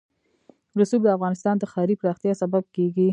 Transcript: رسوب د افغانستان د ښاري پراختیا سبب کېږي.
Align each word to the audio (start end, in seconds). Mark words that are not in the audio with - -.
رسوب 0.79 1.01
د 1.03 1.09
افغانستان 1.17 1.55
د 1.57 1.63
ښاري 1.71 1.95
پراختیا 2.01 2.33
سبب 2.43 2.63
کېږي. 2.75 3.09